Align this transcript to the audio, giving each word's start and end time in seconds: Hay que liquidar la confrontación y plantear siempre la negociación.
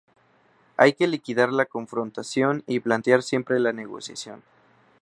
Hay 0.77 0.93
que 0.93 1.05
liquidar 1.07 1.53
la 1.53 1.67
confrontación 1.67 2.63
y 2.65 2.79
plantear 2.79 3.21
siempre 3.21 3.59
la 3.59 3.71
negociación. 3.71 4.41